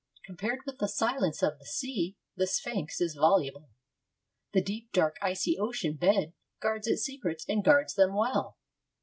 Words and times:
Compared 0.25 0.61
with 0.65 0.79
the 0.79 0.87
silence 0.87 1.43
of 1.43 1.59
the 1.59 1.65
sea, 1.67 2.17
the 2.35 2.47
Sphinx 2.47 2.99
is 2.99 3.13
voluble. 3.13 3.69
The 4.51 4.63
deep, 4.63 4.91
dark, 4.93 5.17
icy 5.21 5.59
ocean 5.59 5.95
bed 5.95 6.33
guards 6.59 6.87
its 6.87 7.03
secrets, 7.03 7.45
and 7.47 7.63
guards 7.63 7.93
them 7.93 8.15
well. 8.15 8.57